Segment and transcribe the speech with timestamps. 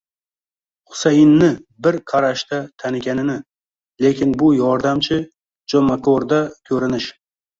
[0.91, 1.49] Husayinni
[1.87, 3.35] bir qarashda taniganini,
[4.05, 5.21] lekin bu yordamchi,
[5.75, 7.07] jomakorda ko'rinish